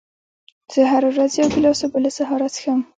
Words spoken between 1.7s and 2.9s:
اوبه له سهاره څښم.